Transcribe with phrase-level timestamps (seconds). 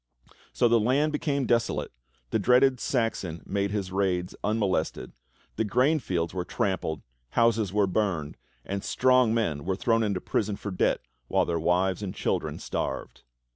[0.51, 1.91] So the land became desolate,
[2.31, 5.11] the dreaded Saxon made his raids unmolested,
[5.57, 7.03] the grain fields were trampled,
[7.37, 8.35] houses were burned,
[8.65, 13.21] and strong men were thrown into prison for debt while their wives and children starved.